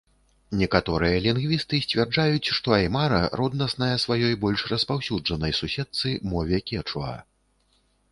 Некаторыя 0.59 1.17
лінгвісты 1.25 1.79
сцвярджаюць, 1.85 2.51
што 2.59 2.73
аймара 2.77 3.19
роднасная 3.41 3.91
сваёй 4.05 4.33
больш 4.45 4.63
распаўсюджанай 4.73 5.53
суседцы, 5.59 6.15
мове 6.33 6.57
кечуа. 6.73 7.13